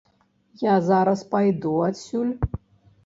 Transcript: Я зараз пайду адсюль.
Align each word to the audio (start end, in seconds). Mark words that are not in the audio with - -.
Я 0.61 0.75
зараз 0.87 1.23
пайду 1.35 1.75
адсюль. 1.89 2.33